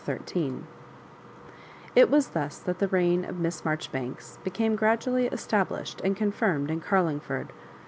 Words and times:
CHAPTER 0.03 0.21
XIIL 0.25 0.63
It 1.95 2.09
was 2.09 2.29
thus 2.29 2.57
that 2.57 2.79
the 2.79 2.87
reign 2.87 3.23
of 3.23 3.37
Miss 3.37 3.63
Marjoribanks 3.63 4.39
became 4.43 4.75
gradually 4.75 5.27
established 5.27 6.01
and 6.03 6.15
confirmed 6.17 6.71
in 6.71 6.81
Carlingford. 6.81 7.51